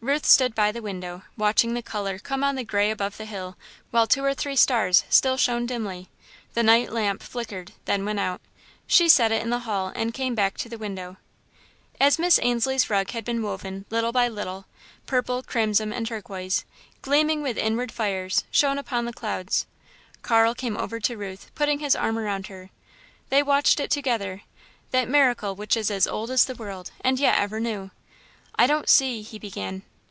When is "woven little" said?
13.42-14.12